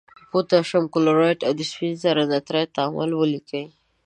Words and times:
د 0.17 0.19
پوتاشیم 0.31 0.83
کلورایډ 0.93 1.39
او 1.47 1.53
د 1.57 1.61
سپینو 1.71 1.99
زور 2.03 2.17
نایتریت 2.31 2.69
تعامل 2.77 3.09
ولیکئ. 3.15 3.65